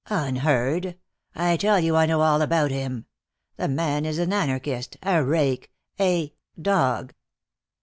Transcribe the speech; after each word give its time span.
"Unheard! 0.09 0.97
I 1.35 1.57
tell 1.57 1.79
you 1.79 1.95
I 1.95 2.07
know 2.07 2.21
all 2.21 2.41
about 2.41 2.71
him. 2.71 3.05
The 3.57 3.67
man 3.67 4.03
is 4.03 4.17
an 4.17 4.33
anarchist, 4.33 4.97
a 5.03 5.23
rake, 5.23 5.71
a 5.99 6.33
dog." 6.59 7.13